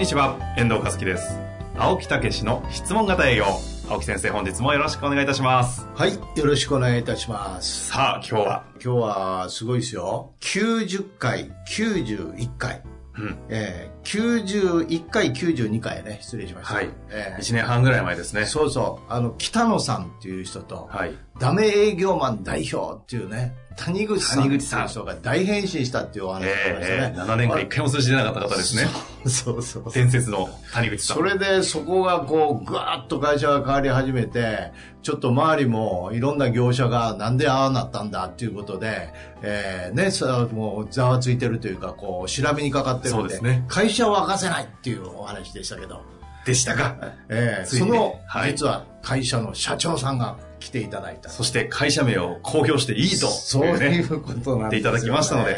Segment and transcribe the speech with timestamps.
[0.00, 1.38] にちは、遠藤和樹です。
[1.76, 3.44] 青木武の質問型営業。
[3.86, 5.86] 青木先生、本日もよろしくお願いいたします。
[5.94, 7.88] はい、よろしくお願いいたします。
[7.88, 10.32] さあ、今日は、今日はすごいですよ。
[10.40, 12.82] 90回、91回。
[13.18, 16.74] うん、えー、91回、92回ね、失礼しました。
[16.74, 18.44] はいえー1年半ぐらい前ですね。
[18.46, 21.14] そうそう、あの、北野さんっていう人と、はい。
[21.38, 27.14] ダメ営業マン代表っていうね、谷口さんっていう人が大変身したっていうお話がありましたね。
[27.16, 28.86] えー、7年間一回も数字出なかった方ですね。
[29.24, 29.92] そうそうそう。
[29.92, 31.16] 伝説の谷口さん。
[31.16, 46.02] それでそこがこう、ぐわーっと会社が変わり始めて、ちょっと周りもいろんな業者がなんでああなったんだっていうことで、えー、ね、さもうざわついてるというか、こう、調べにかかってるんで、そうですね会社を沸かせないっていうお話でしたけど、
[46.44, 46.96] でしたか。
[47.28, 47.96] えーついにね。
[47.98, 48.50] その、はい。
[48.52, 51.28] 実は会社の社長さんが来ていただいた。
[51.30, 53.26] そして会社名を公表していいと。
[53.26, 54.06] そういね。
[54.08, 54.58] うことなんですよ、ね。
[54.60, 55.56] 言っていただきましたので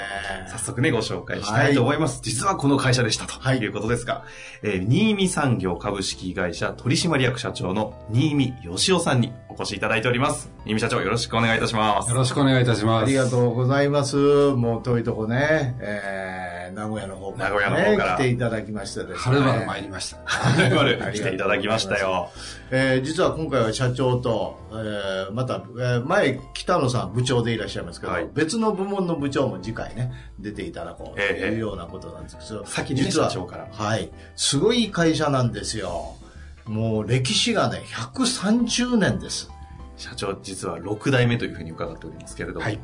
[0.51, 2.21] 早速ね、ご紹介したいと思います。
[2.23, 4.25] 実はこの会社でしたとはいいうことですが、
[4.63, 10.51] えー新見産業株式会社取締役社長の新見義雄さんにお越しいただいております。
[10.65, 12.11] 新見社長よろしくお願いいたします。
[12.11, 13.05] よろしくお願いいたします。
[13.05, 14.17] ありがとうございます。
[14.53, 19.17] もう遠いとこね、えー、名古屋の方から、ね、名古屋の方から来ていただきましてですね。
[19.19, 20.19] はるばる参りました。
[20.25, 22.31] はるばる来ていただきましたよ。
[22.71, 24.92] えー実は今回は社長と、えー
[25.33, 34.11] また、えー前、北野さん部長でいらっしゃいますけど、はい別の部門の部長も次回ね、出ていただこうとええいうようなことなんですけど、先にね実は社長からはい。
[34.37, 36.17] すごい会社なんですよ。
[36.67, 39.51] もう歴史がね、130年です。
[39.97, 42.61] 社長実は6代目というふうに伺っておりますけれども。
[42.65, 42.79] はい。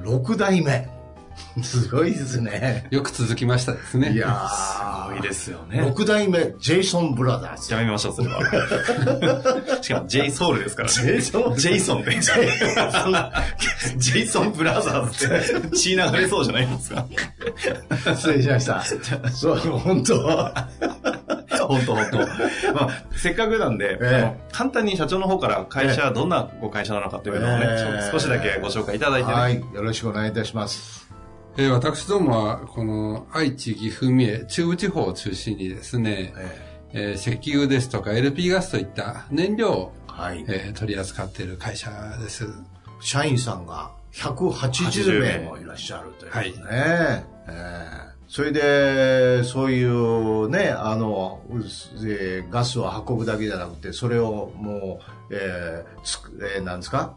[0.00, 0.88] 6代目。
[1.62, 2.86] すごいですね。
[2.90, 4.12] よく続きましたですね。
[4.12, 5.82] いやすーごいですよね。
[5.82, 7.72] 6代目、ジェイソン・ブラザーズ。
[7.72, 8.40] やめましょう、それは。
[9.82, 10.94] しかも J ソウルですから、ね。
[10.94, 12.10] ジェイソンジェイソンって。
[13.96, 17.06] ジェイソンブラザーズって血流れそうじゃないですか。
[18.16, 18.82] 失礼しました。
[19.30, 20.68] そう、本当は。
[21.68, 22.18] 本当本当。
[22.18, 29.60] まあ、せっかくなんで、ええあの簡単に社長の方から会社はどんなご会社なのかというのをね、ええちょっと少しだけご紹介いただいてね、はい。
[29.60, 31.03] よろしくお願いいたします。
[31.56, 36.58] えー私どもは、この愛知、岐阜、三重、中部地方を中心にですね、え
[36.92, 40.44] えー石油ですとか LP ガスといった燃料を、ーはい。
[40.48, 42.46] えー取り扱っている会社です。
[43.00, 46.66] 社員さんが180名もいらっしゃるということですね。
[46.70, 57.14] ええそれで、そういうね、あの、うえーガスを運ぶだけじゃなくて、それをもう、えーつくえーなんですか？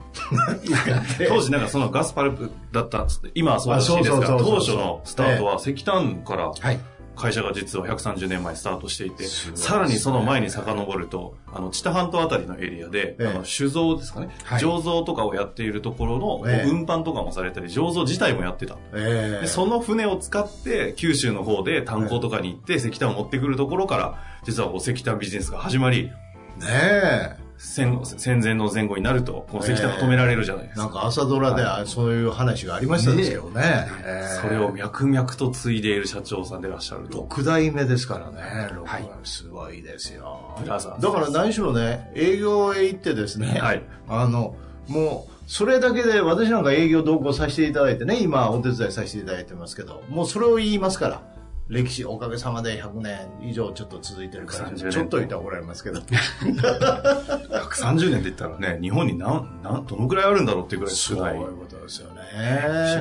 [1.27, 6.79] 当時なんかそのガスパルプだったっつって、今はそうらしいですが、当初のスタートは石炭からはい。
[7.17, 13.27] 会社が実は130年前スタートしていて、さらにその前に遡ると、あの、知多半島あたりのエリアで、ええ。
[13.27, 14.61] あの酒造ですかね、はい。
[14.61, 16.69] 醸造とかをやっているところの、ええ。
[16.69, 18.77] 運搬とかもされたり、醸造自体もやってた。
[18.93, 26.11] えでその船を使って、九州の方で炭鉱とかに行って石炭を持ってくるところから、実はこう石炭ビジネスが始まり、
[26.59, 27.46] ねえ。
[27.57, 30.83] 戦戦前の前後になると、こう石炭が止められるじゃないですか。
[30.83, 33.87] なんか朝ドラではそういう話がありましたですけどね。
[34.05, 37.23] ええそれを脈々と継いでいる社長さんでいらっしゃると。
[37.23, 38.69] 6代目ですからね。
[38.75, 40.55] 六はいすごいですよ。
[40.61, 44.55] ブラザーズだから何しろね、営業へ行ってですね、はいあの、
[44.87, 51.36] もう、それだけで私なんか営業同行させていただいてね、今お手伝いさせていただいてますけど、もうそれを言いますから。
[51.69, 55.99] 歴史、おかげさまで100年以上ちょっと続いてるから、130年ちょっと言ったら怒られますけど。
[55.99, 62.21] 130年って言ったらね、日本に何、何、どのくらいあるんだろうっていうぐらい少ないそういうことですよね。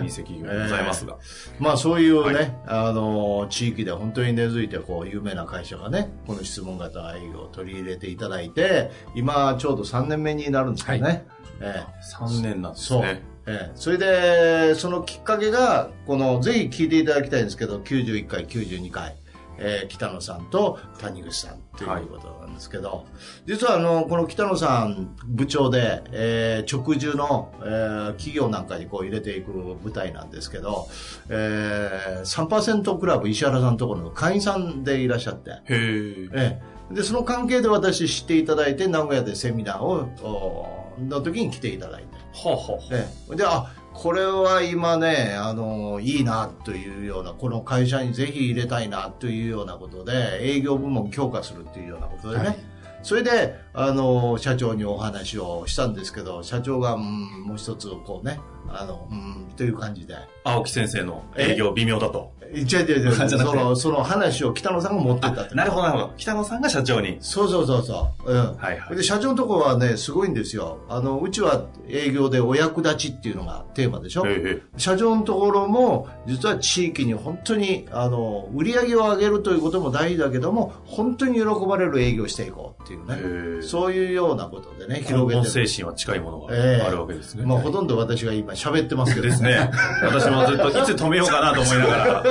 [0.00, 1.16] 老舗企業でございますが。
[1.60, 11.24] まあそういうね、はいあの、地域で本当に根付いてこう有名な会社がね、この質問型営業を取り入れていただいて、今ちょうど3年目になるんですけどね。
[11.60, 12.98] ええ3年なんです。
[12.98, 13.35] ね。
[13.46, 13.72] ええ。
[13.74, 19.16] それで、そのきっかけが、この、ぜひ聞いていただきたいんですけど、91回、92回、
[19.58, 23.06] えー北野さんと谷口さんということなんですけど、
[23.46, 30.88] 実はあの、この北野さん部長で、えー直従の、えー企業なんかにこう入れていく舞台なんですけど、
[31.28, 36.28] えー、3%クラブ石原さんのところの会員さんでいらっしゃって、へえ。
[36.34, 36.60] え
[36.90, 52.58] え、でその関係で私知っていただいて名古屋でセミナーをおの時に来ていただいて、はあはあはあええ、であこれは今ね、あの、いいなというような、この会社にぜひ入れたいなというようなことで、営業部門強化するっていうようなことでね、はい。
[53.02, 58.38] それで、あの、社長にお話をしたんですけど、社長が、うん、もう一つ、こうね、
[58.70, 60.16] あの、うん、という感じで。
[60.44, 62.36] 青木先生の営業微妙だと。
[62.54, 65.54] 違う違う違う、その、その話を北野さんが持ってったって。
[65.54, 66.14] なるほど、なるほど。
[66.16, 67.18] 北野さんが社長に。
[67.20, 68.32] そうそうそうそう。
[68.32, 68.56] うん。
[68.56, 68.96] はいはい。
[68.96, 70.78] で、社長のところはね、すごいんですよ。
[70.88, 74.24] あの、うちは営業でお役立ちっていうのがテーマでしょ。
[74.26, 83.16] ええ社長のところも、実は地域に本当に、あの、売り上げを上げるということも大事だけども、本当に喜ばれる営業をしていこうっていうね。
[83.18, 85.68] ええそういうようなことでね、根広げ本てる。
[85.68, 87.44] 精神は近いものがええあるわけですね。
[87.44, 89.70] まあ、ほとんど私が今喋ってますけどですね。
[90.02, 92.24] 私もずっといつ止めようかなと思いながら。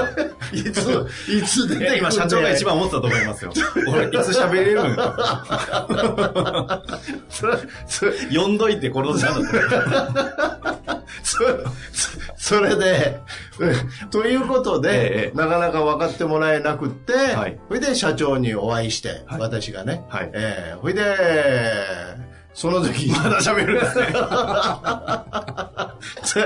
[0.52, 3.52] いつ、いつで、で今社長が一番思ってたと思いますよ。
[3.88, 4.96] 俺、いつ喋れるん
[7.30, 7.58] それ、
[7.88, 9.44] それ、呼んどいて殺しちゃう
[11.24, 11.40] そ
[12.38, 13.20] そそれで、
[13.60, 17.58] うんということで、ええなかなか分かってもらえなくって、はい。
[17.68, 19.40] それで社長にお会いして、はい。
[19.40, 20.32] 私がね、はい。
[20.34, 21.02] ええそれで、
[22.56, 24.08] その時に、まだ喋るんですね。
[26.24, 26.42] ちょ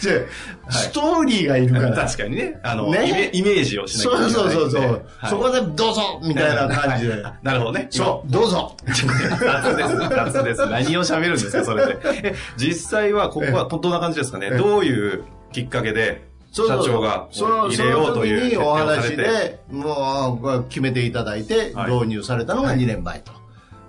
[0.00, 1.94] ちょストーリーがいるから。
[2.04, 2.58] 確かにね。
[2.64, 4.34] あの、ねイメージをしないけないんで。
[4.34, 4.96] そうそうそう、は
[5.28, 7.22] いそこでどうぞみたいな感じで。
[7.42, 7.86] なるほどね。
[7.90, 8.76] そう、どうぞ。
[8.88, 10.66] 雑です、雑です。
[10.66, 11.98] 何を喋るんですか、それで。
[12.24, 14.48] え実際は、ここはどんな感じですかね？
[14.50, 15.22] ええどういう
[15.52, 18.74] きっかけで、社そうそう長が入れようというその時にお。
[18.74, 23.34] 話で、もう決めていただいて、はい導入されたのが2年前とい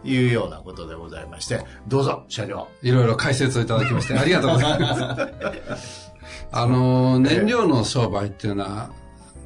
[0.03, 2.67] うようなことでございまして、どうぞ、社長。
[2.81, 6.11] いろいろ解説をいただきまして、ありがとうございます。
[6.51, 8.89] あの、燃料の商売っていうのは、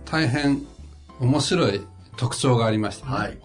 [0.05, 0.61] 大変
[1.19, 1.81] 面白い
[2.15, 3.37] 特徴がありまして、ねはい。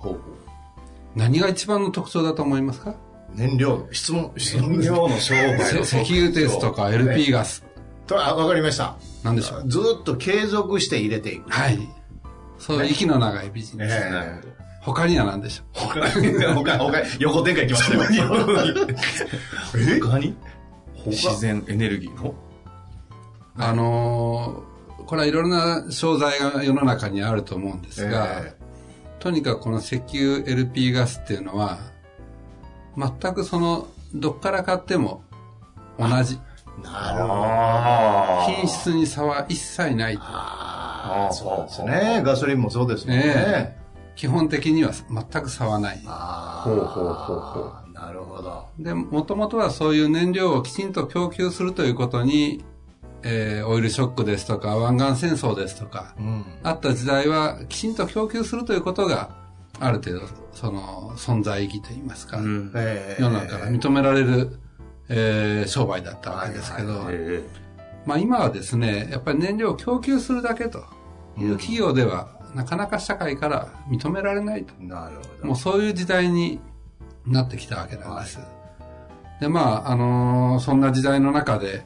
[1.17, 2.95] 何が一番の特徴だと思いますか？
[3.35, 7.65] 燃料、質問、質問燃料の商売のせ石油ですとか LP ガス。
[8.07, 8.97] と、あ、わかりました。
[9.23, 9.69] なんでしょう？
[9.69, 11.51] ずーっと継続して入れていく。
[11.51, 11.79] はい。
[12.59, 13.93] そういう息の長いビジネス。
[13.93, 16.07] えなる他には何でしょうほど。
[16.65, 18.03] 他、他、横展開きましたよ。
[19.77, 20.37] え他に？
[21.07, 22.35] 自然エネルギーの？
[23.57, 24.73] あのー
[25.07, 28.55] これはいろいろな商材が世の中にあると思うんですが、え
[29.19, 31.79] とにかくこの石油 LP ガスっていうのは、
[32.97, 35.23] 全くその、どっから買っても
[35.99, 36.39] 同じ。
[36.83, 37.35] なるほど。
[37.35, 40.17] あ品質に差は一切ない。
[40.19, 42.23] ああ、そうですね。
[42.25, 43.77] ガソリンもそうですもんね。
[44.15, 46.03] え基本的には全く差はない。
[46.07, 46.69] ああ。
[46.69, 48.67] ほうほうほうほなるほど。
[48.79, 52.65] で、もともとはそういう燃料をきちんと供給するということに、
[53.23, 56.45] えーオイルショックですとか、湾岸戦争ですとか、うん。
[56.63, 59.31] あった時代はきちんと供給するということが、
[59.79, 60.23] ある程度、
[60.53, 62.73] その、存在意義といいますか、うん。
[62.75, 64.59] ええ世の中から認められる、
[65.09, 67.45] えー商売だったわけですけど、はいえ
[68.05, 70.85] まあ今はですね、やっぱり燃料を供給するだけと
[71.39, 74.75] いう企業では、なかなか社会から認められないと。
[74.81, 75.47] なるほど。
[75.47, 76.61] もうそういう時代に
[77.27, 78.39] なってきたわけなんです。
[79.41, 81.85] で、まあ、あのーそんな時代の中で、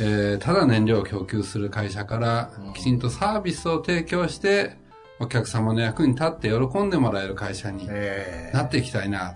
[0.00, 4.76] えーただ燃料を供給する会社からうん、きちんとサービスを提供して、
[5.20, 9.34] お客様の役に立って喜んでもらえる会社にええなっていきたいな、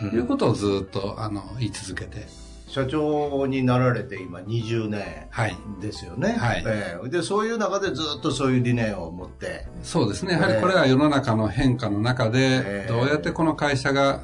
[0.00, 2.26] ということをずっと、あの、言い続けて。
[2.70, 5.56] 社長になられて今20年はい。
[5.80, 6.36] ですよね。
[6.38, 10.34] はいええで、そういう中でずっとそういう理念を持って、そうですね。
[10.34, 14.22] やはりこれは世の中の変化の中でえ、えどうやってこの会社が、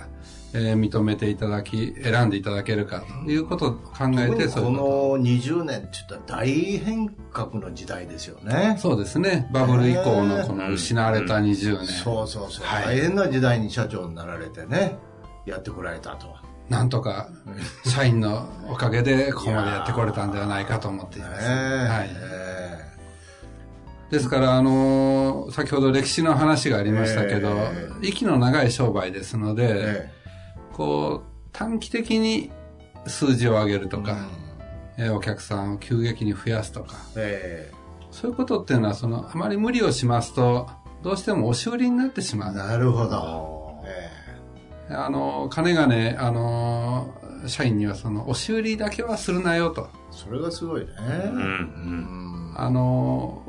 [0.55, 4.83] えー認めていただき、選んでいただけるかということを考えて、そうこの
[5.21, 8.91] 20年って言ったら大変革の時代ですよねと。。
[8.91, 9.51] そうですね。
[9.53, 11.87] バブル以降のこの失われた20年。
[11.89, 14.97] そうそうそう、はい大変な時代に社長になられてね、
[15.47, 16.29] やってこられたと。
[16.69, 17.29] なんとか、
[17.85, 21.47] 社員のおかげでここまでやってこれたんではないかと思っていねます。
[21.49, 22.11] えはい。
[22.13, 22.87] え
[24.11, 30.11] ですから、あのー先ほど歴史の話がありましたけど、ええ息の長い商売ですので、え
[30.73, 32.51] こう、短期的に
[33.07, 34.19] 数字を上げるとか、うん
[35.05, 37.71] えーお客さんを急激に増やすとか、え
[38.11, 40.69] そういうことっていうのは、その、あまり無理をしますと、
[41.03, 42.55] どうしても押し売りになってしまう。
[42.55, 43.56] えなるほど。
[44.91, 47.15] えあの、金がね、あの、
[47.47, 49.89] 社員にはその、押し売りだけはするなよと。
[49.93, 50.87] えそれがすごいね。
[51.33, 52.55] うん。
[52.57, 53.43] あの、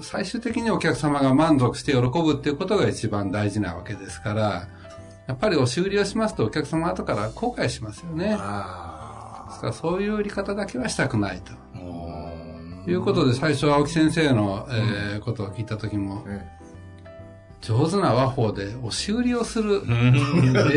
[0.00, 4.68] 最終的にお客様が満足して喜ぶっていうことが一番大事なわけですから、
[5.26, 8.30] やっぱり押し売りをしますとお客様後から後悔しますよね。
[8.30, 11.52] ですあからそういう売り方だけはしたくないと。
[11.74, 12.32] あ。
[12.42, 16.46] うんいうことで最初青木先生の、えーことを聞いた時も、え
[17.60, 20.14] 上手な和法で押し売りをするうん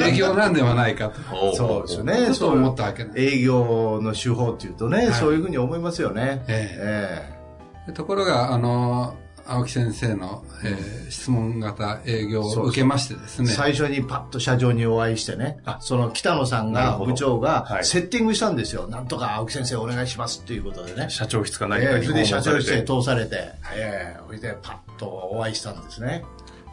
[0.04, 2.24] 営業なんではないかと、そうですよちょね。
[2.24, 3.08] っとそう思ったわけ。
[3.16, 6.44] 営業の手法っていうとね、はいそういうふうに思いますよね。
[6.48, 7.42] ええ
[7.88, 9.16] でところが、あの、
[9.48, 13.52] 青木先生の、えー質問型営業を受けましてですえね。
[13.52, 18.88] 最初にパッと社長にお会いしてね、その北野さんが、部長がはいセッティングしたんですよ。
[18.88, 21.08] なんとか青木先生お願いしますっていうことでね。
[21.10, 26.24] 社長室か何えかにえそれで社長室へ訪問されて通されて、ええそれでパッとお会いしたんですね。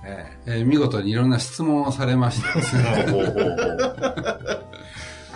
[0.04, 2.82] えええー見事にいろんな質問をされましてですね。
[3.10, 4.64] ほうほうほう。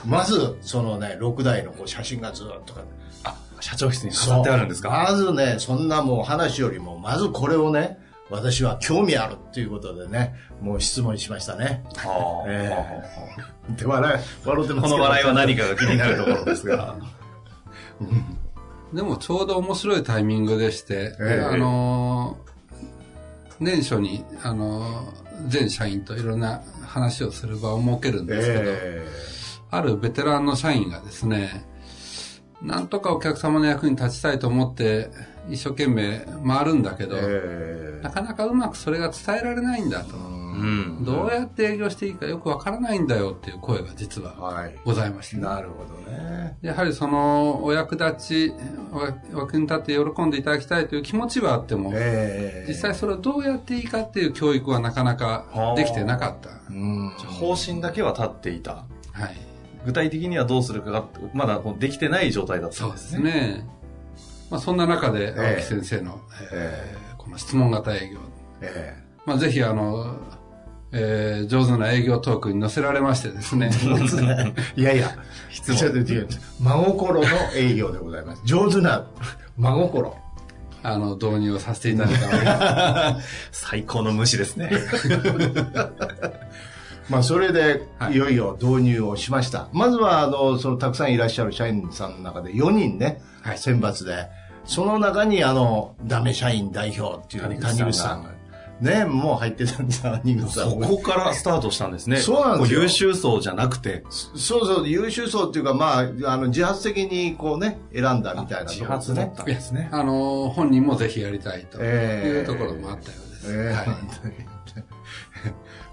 [0.07, 2.81] まず、そのね、6台のこう写真がずっとか。
[3.25, 4.90] あ、社長室に飾ってあるんですか？
[4.90, 7.99] まずね、そんなもう話よりも、まずこれをね、
[8.31, 11.85] 私は興味あるっていうことでね、もう質問しましたね。
[11.97, 12.49] はあ。
[12.49, 12.73] え
[13.76, 16.97] で、笑い、笑ってますこの笑いは何かが気になるところですが。
[18.92, 21.47] でもちょうど面白いタイミングでして、ええ。
[21.49, 22.42] あのー
[23.62, 29.09] 年初に、あのー全社員といろんな話をする場を設けるんですけど、え
[29.71, 31.64] あるベテランの社員がですね、
[32.61, 35.11] なんとかお客様の役に立ちたいと思って
[35.50, 40.14] 一生懸命回るんだけえど、えなかなかうまくそれが伝えられないんだと。
[40.53, 41.05] うん。
[41.05, 44.75] どうやって営業していいかよくわからないんだよっていう声が実ははい。
[44.85, 46.57] ございまして、ね、なるほどね。
[46.63, 48.53] やはりそのお役立ち、
[48.93, 56.51] お役に立って喜んでいただきたいという気持ちはあっても、ええ実際それをどうやっていいかっていう教育はなかなかできてなかった。
[56.71, 57.11] うん。
[57.11, 58.85] 方針だけは立っていた。
[59.13, 59.37] はい。
[59.85, 61.05] 具体的にはどうするかが、
[61.35, 63.23] まだできてない状態だったそうでんですすね。
[63.33, 63.67] ね。
[64.51, 66.21] まあそんな中でええ青木先生の、
[66.53, 68.19] ええーこの質問型営業。
[68.61, 70.17] えまあぜひあの、
[70.93, 73.71] えー上手な営業トークに載せられましてですね。
[73.77, 75.17] え いやいや、
[76.61, 78.43] 真心の営業でございます。
[78.45, 79.07] 上手な
[79.57, 80.17] 真心。
[80.83, 83.17] あの、導入をさせていただいた
[83.53, 84.71] 最高の虫ですね。
[87.09, 89.69] まあ、それでは、いいよいよ導入をしました。
[89.73, 94.29] まずは、あの、その、たくさんいらっしゃる社員さんの中で4人ね、はい選抜で、
[94.65, 98.31] その中に、あの、ダメ社員代表っていう谷口さんが、
[98.83, 100.83] ね、もう入ってたんです、谷口さんも。
[100.83, 102.17] そこからスタートしたんですね。
[102.17, 109.35] そうなんですよこ優秀層じゃなくて、そうそう、優秀層っていうか、まあ、あの、自発的にこうね、選んだみたいなと自発だっ。
[109.35, 109.89] たんですね。
[109.93, 113.53] あの、本人もぜひやりたいとええいうところもあったようです。
[113.53, 113.87] ええはい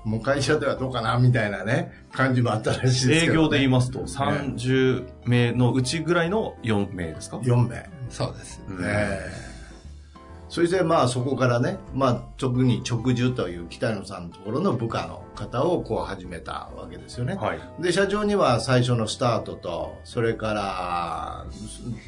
[0.05, 3.25] もう会社ではどうかな、みたいなね、感じもあったらしいですけど、ね。
[3.25, 7.89] 営業で言いますと、30名のうちぐらいの4名ですか？4名。
[8.09, 8.61] そうです。
[8.67, 9.49] うんええ
[10.49, 17.35] そしてまあそこからね、まあ特に直樹という北野さんのところの部下の方をこう始めたわけですよね。
[17.35, 17.59] はい。
[17.79, 21.45] で、社長には最初のスタートと、それから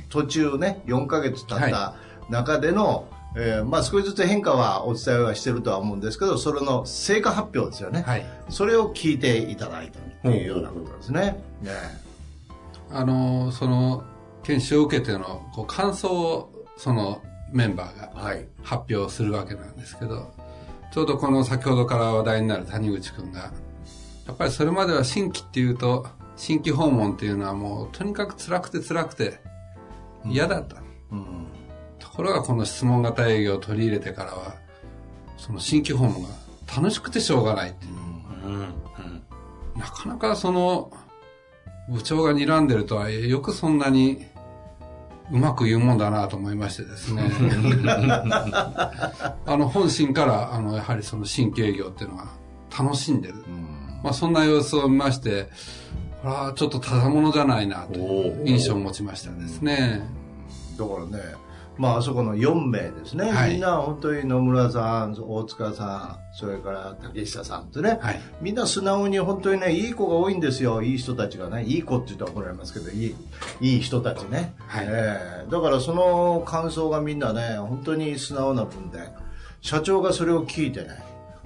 [0.10, 1.96] 途中ね、4ヶ月経った
[2.30, 3.08] 中での、
[3.38, 8.02] えーまあ少しずつ変化はお伝えはしてるとは思うんですけど、それの成果発表ですよね。
[8.02, 8.26] はい。
[8.50, 11.44] それを聞いていただいたというようなことですね。
[11.62, 11.72] ね
[12.90, 14.04] あの、その、
[14.42, 17.22] 研修を受けてのこう感想を、その
[17.52, 18.48] メンバーがはい。
[18.64, 20.34] 発表するわけなんですけど、
[20.92, 23.52] ちょうどこの先ほどから話題になる谷口くんが、
[24.28, 29.40] やっぱりそれまでは新規っていうと、新規訪問っていうのはもうとにかく辛くて辛くて
[30.26, 30.82] 嫌だった。
[31.12, 31.48] うん。
[32.00, 34.56] ところがこの質問型営業を取り入れてからは、
[35.38, 36.30] その新規訪問が
[36.76, 37.94] 楽しくてしょうがないっていう。
[38.46, 38.54] うん。
[38.54, 38.72] うん。
[39.78, 40.92] なかなかその、
[41.90, 44.26] 部長が睨んでるとはいえ、よくそんなに
[45.32, 47.24] うまく言うもんだなと思いましてですね。
[47.94, 52.28] あの、本心から、あの、やはりその新規営業っていうのが
[52.78, 53.36] 楽しんでる。
[54.04, 55.50] まあ、そんな様子を見まして、
[56.22, 60.04] これはちょっとただものじゃないなという印象を持ちましたですね。
[60.78, 61.36] だからね、
[61.82, 68.22] まあ、あそこの4名ですね、はいみんな本当に野村さん、大塚さん、それから竹下さんってね、はい。
[68.40, 73.16] みんな素直に本当にね、いい子が多いんですよ、いい人たちがね、いい子って言ったら怒られますけど、いい
[73.62, 79.00] いい人たちね、はいええだからその感想がみんなね、本当に素直な分で、
[79.62, 81.04] 社長がそれを聞いてね、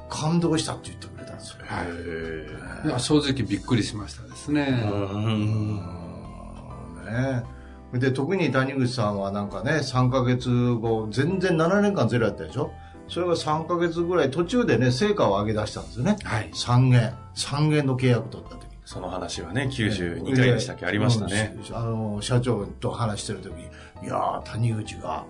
[0.09, 1.59] 感動したって言ってくれたんですよ。
[1.65, 2.99] はい。
[2.99, 4.83] 正直びっくりしましたですね。
[4.83, 5.75] うん。
[7.05, 7.55] ね
[7.93, 12.71] で特に谷口さんはなんかね3ヶ月後全然7年間ゼロやったでしょ？
[13.07, 16.17] それが3ヶ月ぐらい途中でね成果を上げ出したんですよね。
[16.23, 16.49] はい。
[16.53, 17.13] 3元。
[17.35, 20.85] 3元の契約取った時その話はね、92回でしたっけ？
[20.85, 21.55] ありましたね。
[21.69, 23.51] うんあの社長と話してる時
[24.03, 25.25] いやー谷口が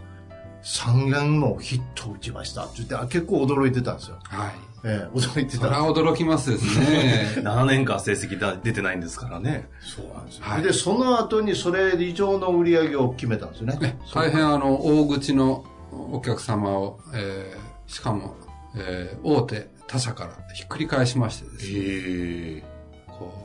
[0.65, 2.63] 3元もヒット打ちました。
[2.65, 4.51] って言ってあ結構驚いてたんですよ、はい。
[4.84, 7.34] ええ驚いてそれたは驚きますですね。
[7.45, 9.69] 7年間成績だ出てないんですからね。
[9.79, 10.63] そうなんですよ、はい。
[10.63, 14.00] でその後にそれ以上の売り上げを決めたんですよね。
[14.13, 18.36] 大変あの、大口のお客様を、えーしかも、
[18.75, 22.63] えー大手他社からひっくり返しましてですね、へえ。
[23.07, 23.31] こ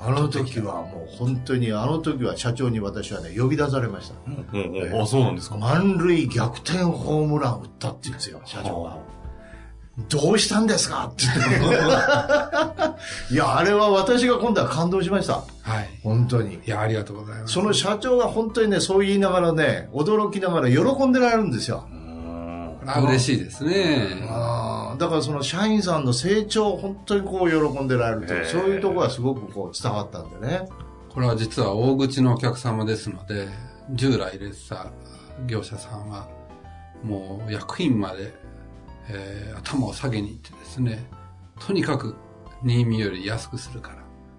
[0.00, 4.14] あの時はもう本当に、あの時は社長に私はね、呼び出されました。
[4.52, 5.02] うんうん。
[5.02, 5.56] あ、そうなんですか。
[5.56, 8.96] 満塁逆転ホームラン打ったって言うんですよ、社長が。
[10.08, 11.10] どうしたんですか？
[11.12, 11.74] って言って。
[13.34, 15.34] いや、あれは私が今度は感動しました。
[15.62, 15.88] はい。
[16.04, 16.54] 本当に。
[16.54, 17.54] いや、ありがとうございます。
[17.54, 21.86] その社長が本当にね、そう言いながらね、驚きながら喜んでられるんですよ。
[21.90, 21.97] うんあ
[22.96, 24.26] 嬉しいですね。
[24.28, 30.68] あーだからその社員さんの成長を本当にこう喜んでられるとそういうところがすごくこう伝わったんでね。
[31.10, 33.48] これは実は大口のお客様ですので、
[33.90, 34.86] 従来入れてた
[35.46, 36.28] 業者さんは、
[37.02, 38.32] もう役員まで、
[39.08, 41.04] えー頭を下げに行ってですね、
[41.58, 42.14] とにかく
[42.62, 43.92] 新見より安くするか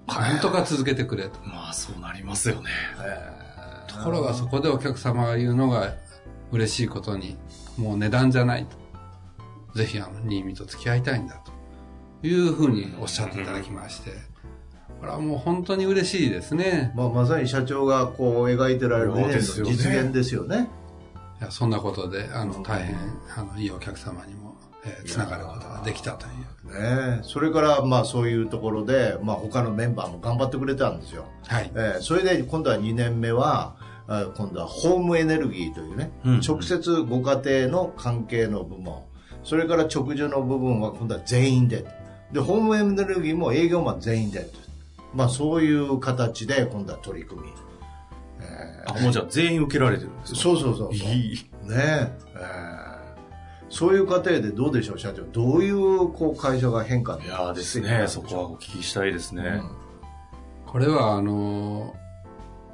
[0.07, 1.39] ら、なんとか続けてくれと。
[1.43, 2.69] まあ、そうなりますよね。
[3.87, 5.93] ところがそこでお客様が言うのが
[6.51, 7.37] 嬉しいことに、
[7.77, 8.77] もう値段じゃないと。
[9.77, 11.41] ぜひあの、新見と付き合いたいんだ
[12.21, 14.11] というふうにおっしゃっていただきまして、
[14.99, 16.91] これはもう本当に嬉しいですね。
[16.95, 20.69] まあ、まさに社長がこう描いてられる理念の実現ですよね。
[21.39, 22.97] いやそんなことで、あの、大変、
[23.37, 26.33] あの、いいお客様にも、えーつながることができたという。
[26.73, 31.25] ねえそれからまあそういうところで、まあ、他のメンバーも頑張ってくれたんですよ。
[31.47, 31.71] はい。
[31.73, 33.88] えーそれで今度は2年目は、あ
[34.35, 39.03] 今度はホームエネルギーというね、うん直接ご家庭の関係の部門、
[39.43, 41.85] それから直需の部分は今度は全員で。
[42.31, 44.47] で、ホームエネルギーも営業マン全員で。
[45.13, 47.47] まあそういう形で今度は取り組み。
[48.41, 50.39] えあ、もうじゃあ全員受けられてるんですか？
[50.39, 51.09] ーそうそうそうそう。
[51.09, 51.35] いい。
[51.67, 52.89] ねええー
[53.71, 55.21] そういう過程でどうでしょう、社長。
[55.31, 59.61] どういうこう会社が変化いやーですね、そこはお聞きしたいですね。
[60.65, 61.93] これは、あの、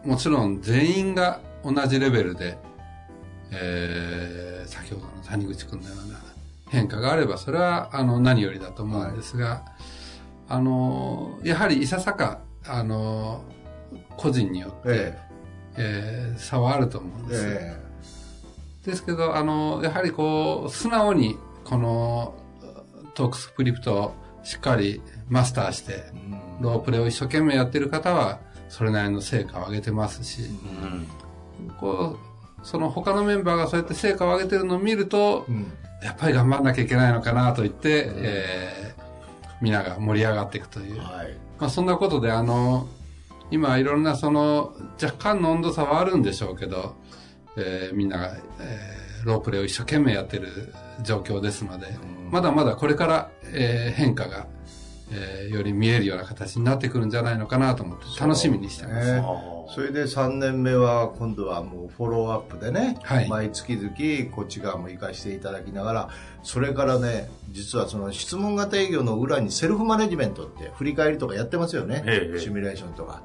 [0.06, 2.58] もちろん全員が同じレベルで、
[3.52, 6.20] えー先ほどの谷口君のような
[6.70, 9.64] 変化があれば、それは、あの、何よりだと思うんですが、
[10.50, 13.44] あの、やはりいささか、あの、
[14.18, 15.16] 個人によって、え
[15.78, 16.34] え。
[16.36, 17.46] ー差はあると思うんえです。
[17.48, 17.76] え
[18.86, 22.34] ですけど、あの、やはりこう、素直に、この、
[23.14, 26.06] トークスクリプトをしっかりマスターして、
[26.60, 30.42] ロープレを一生懸命やってる方は、それなりの成果を上げてますし、
[31.62, 31.72] うん。
[31.80, 32.18] こ
[32.62, 35.72] う、その他のメンバーがそうやって成果を上げてるのを見るとう、ん
[36.04, 39.06] やっぱり頑張んなきゃいけないのかなと言って、えー
[39.62, 41.00] 皆が盛り上がっていくという。
[41.00, 41.38] はい。
[41.60, 42.88] まあそんなことで、あの、
[43.52, 46.96] 今いろんなその、若干の温度差はあるんでしょうけど、
[47.56, 50.72] えーみんなが、えーロープレを一生懸命やってる
[51.04, 51.88] 状況ですので、
[52.30, 54.46] まだまだこれから、えー変化が、
[55.12, 59.14] えーより見えるような形になってくるんじゃないのかなと思って楽しみにしてます。
[59.14, 59.24] ね
[59.74, 63.28] それで3年目は今度はもうフォローアップでね、はい。
[63.28, 66.10] 毎月々こっち側も活かしていただきながら
[66.44, 73.24] それからね実はその質問型営業の裏にセルフマネジメントって振り返りとかやってますよね、ええシミュレーションとか。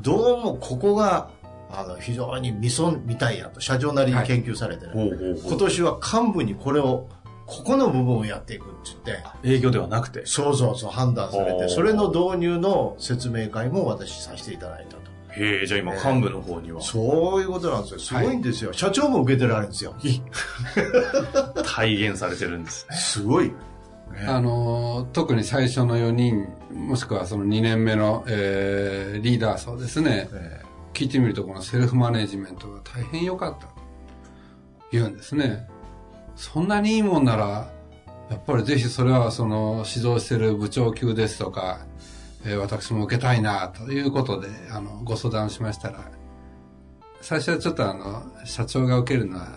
[0.00, 1.28] どうもここが
[1.70, 5.42] あの非常にミソみたいやと社長なりに研究されてね、ほうほうほう。
[5.48, 7.08] 今年は幹部にこれを
[7.46, 8.74] ここの部分をやっていくって
[9.04, 10.24] 言って営業ではなくて？
[10.26, 17.98] そうそうそう判断されてそれの導入の説明会も私させていただいたとへえ、じゃあ今幹部の方にはそういうことなんですよ。
[18.00, 18.72] すごいんですよ。
[18.72, 19.94] 社長も受けてられるんですよ。
[21.64, 22.96] 体現されてるんですね。
[22.96, 23.50] すごい。
[24.26, 30.28] あの、特に最初の4人、もしくはその2年目の、えーリーダー層ですね。
[30.32, 30.60] え
[30.92, 33.72] 聞いてみるとこのセルフマネジメントが大変良かったと
[34.90, 35.66] 言うんですね。
[36.36, 37.70] そんなにいいもんなら、
[38.30, 41.86] やっぱりぜひそれはその指導している部長級ですとか、
[42.44, 46.10] えー私も受けたいなということで、あの、ご相談しましたら、
[47.20, 49.48] 最初はちょっとあの、社長が受けるのは、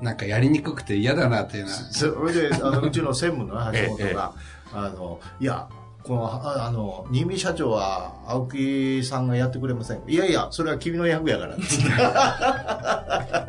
[0.00, 4.32] なんかやりにくくて嫌だなっていうのは、それで、あの、うちの専務の橋本 ええが、
[4.74, 5.68] あの、いや、
[6.04, 10.02] この、ああの、新見社長は、青木さんがやってくれません。
[10.06, 11.56] いやいや、それは君の役やから。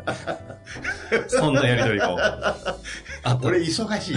[1.28, 2.16] そんなやりとりも。
[2.20, 2.54] あ
[3.34, 3.46] った。
[3.46, 4.16] 俺、忙しい。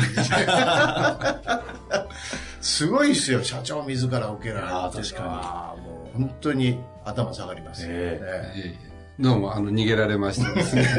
[2.61, 7.85] すごいっすよ、社長自ら受けられるあ確はもう、本当に頭下がります。
[7.87, 8.21] え
[8.55, 8.86] えいえいえ
[9.19, 10.85] どうも、あの、逃げられましてですね。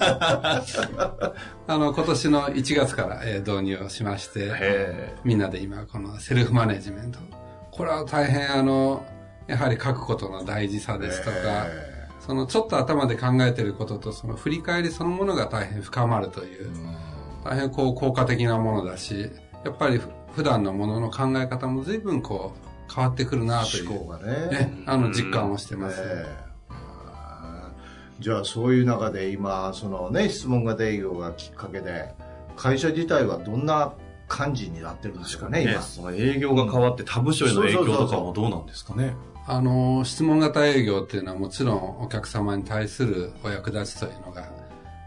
[0.00, 7.20] あの、今年の1月から、えー導入をしまして、へみんなで今、このセルフマネジメント。
[7.70, 9.06] これは大変、あの、
[9.46, 16.68] やはり書くことの大事さですとか、えそのちょっと頭で考えてることと、その振り返りそのものが大変深まるという、
[17.44, 19.30] 大変こう効果的なものだし、
[19.64, 24.48] やっぱりふ普段のものの考え方も随分こう変わってくるなという、思考がね。
[24.48, 26.00] ね、あの実感をしてます。
[26.00, 26.51] ええ
[28.22, 32.14] じゃあそういう中で今そのね質問型営業がきっかけで
[32.56, 33.92] 会社自体はどんな
[34.28, 35.82] 感じになってるんですかね、今？
[35.82, 39.14] その営業が変わって他部署への影響とかもどうなんですかね？
[39.46, 44.48] あの、質問型営業っていうのはもちろんお客様に対するお役立ちというのが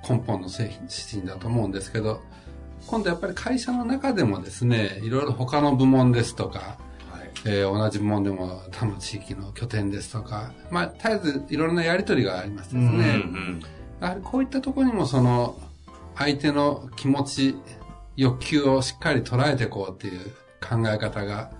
[0.07, 2.21] 根本の製品、指針だと思うんですけど、
[2.85, 6.84] 今度やっぱり会社の中でもですね、いろいろ他の部門ですとか、はい。
[7.45, 12.87] えー同じ部門でも他の地域の拠点ですとか、まあ、絶えずいろんなやりとりがありますですね。
[12.87, 13.61] うんうん。
[14.01, 15.59] やはりこういったところにもその、
[16.15, 17.55] 相手の気持ち、
[18.15, 20.21] 欲求をしっかり捉えていこうっていう
[20.61, 21.51] 考え方が、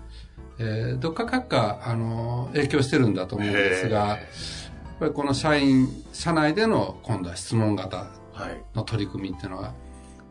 [0.58, 4.18] えーどっかかっか、あの、影響してるんだと思うんですが、やっ
[4.98, 7.98] ぱりこの社員、社内での今度は質問型
[8.32, 8.62] はい。
[8.74, 9.72] の取り組みっていうのは、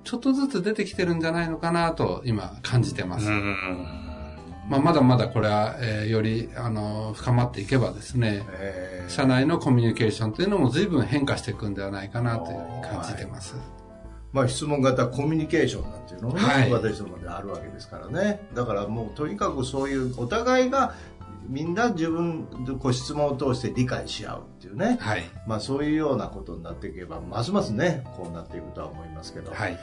[0.03, 3.27] ちょっとずつ出てきてるんじゃないのかなと今感じてます。
[3.27, 4.14] うん
[4.67, 13.55] まあ、まだまだこれは、えーより、あの、深まっていけばですね、えー社内のコミュニケーションというのも随分変化していくんではないかなという感じてます。
[14.33, 18.41] まあ、質問型コミュニケーションなんていうのもね、はい私どもであるわけですからね。
[18.53, 20.95] だからもうとにかくそういうお互いが
[21.47, 24.97] みんな自分でこう質問を通して理解し合うっていうね。
[24.99, 25.23] はい。
[25.47, 29.51] まあそういうようなことになっていけば、ますますね、こうなっていくとは思いますけど。
[29.51, 29.77] はい。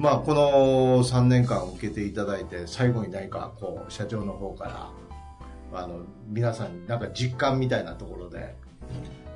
[0.00, 8.56] まあこの3年間受けていただいて、最後に何かこう、社長の方から、あの、皆さんになんか実感みたいなところで、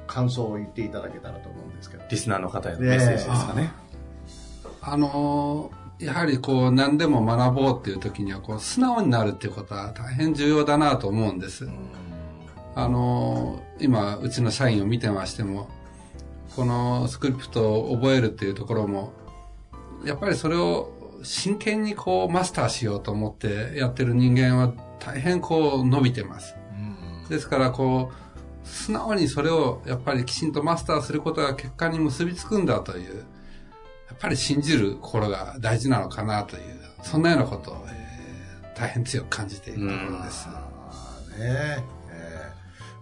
[0.06, 2.04] 感想を言っていただけたらと思うんですけど。
[2.10, 3.72] リスナーの方へのメッセージですかね。
[4.80, 11.68] あのーやはりこう何でも学ぼうっていう時にはこう素直になるっていうことは大変重要だなと思うんです。
[12.74, 15.68] あのー今うちの社員を見てましても、
[16.56, 19.12] このスクリプトを覚えるっていうところも、
[20.04, 26.54] やっぱりそれを真剣にこうマスターしようと思ってやってる人間は大変こう伸びてます。
[27.28, 33.22] ですからこう、素直にそれをやっぱりきちんとマスターすることが結果に結びつくんだという、や
[34.14, 36.62] っぱり信じる心が大事なのかなという、
[37.02, 38.04] そんなようなことを、えー
[38.76, 40.48] 大変強く感じているところです。
[40.48, 40.54] ね
[41.38, 41.94] えー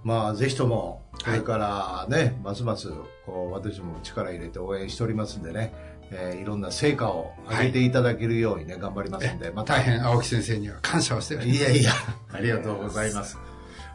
[0.05, 2.89] まあぜひともこれからね、ますます
[3.25, 5.73] こう私も力入れて応援しておりますんでね、
[6.13, 9.75] えーいろんな成果を上げていただけるようにね、頑張りますんで、また。
[9.75, 11.59] 大変青木先生には感謝をしております。
[11.59, 11.93] いやいや
[12.33, 13.39] ありがとうございます。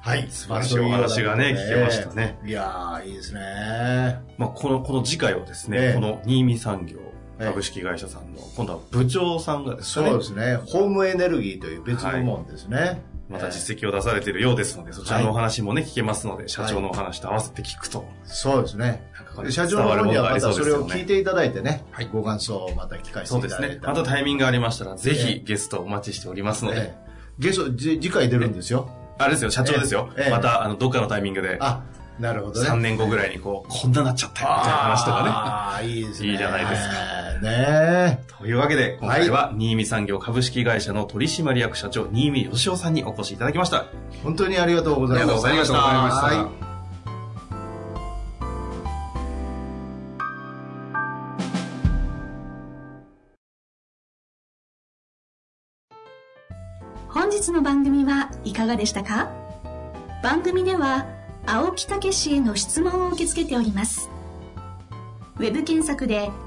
[0.02, 0.28] はい。
[0.30, 2.40] 素晴らしいお話がね聞けましたね。
[2.46, 4.22] いやーいいですね。
[4.38, 5.94] まあ、この、この次回はですね、ええ。
[5.94, 6.98] この新見産業
[7.40, 10.10] 株式会社さんの、今度は部長さんがですね。
[10.10, 10.56] そうで、すね。
[10.66, 19.04] ホームエネルギーという別のもんですね、また実績を出されているようですので、そちらのお話もね、聞けますので、社長のお話と合わせて聞くと、そうですね。
[19.50, 22.10] 社長の方にはまたそれを聞いていただいてね、はい。
[22.12, 23.70] ご感想をまた聞かせそうですね。
[23.70, 23.76] て。
[23.76, 27.08] いただいたらまたタイミングがありましたら、ぜえひゲストお待ちしておりますので、ええ。
[27.40, 28.90] ゲストじ次回出るんですよ。
[29.20, 30.10] あれですよ、社長ですよ。
[30.18, 30.32] ええ。
[30.32, 31.84] また、あの、どっかのタイミングで、あ
[32.20, 32.70] なるほどね。
[32.70, 36.30] 3年後ぐらいにこう、こんななっちゃったよ、みたいな話とかああ、いいですね。
[36.32, 37.46] いいじゃないですかか。
[37.46, 38.24] ねね。
[38.40, 43.86] というわけで、今回は、新見産業株式会社の取締役社長、新見義雄さんにお越しいただきました。
[44.24, 45.26] 本当にありがとうございます。
[45.26, 46.62] ありがとうございましたありがとうございました。
[46.62, 46.68] はい
[57.10, 59.32] 本日の番組はいかがでしたか？
[60.24, 61.06] 番組では
[61.46, 64.10] 青木武氏への質問を受け付けております
[65.38, 66.32] ウェブ検索で「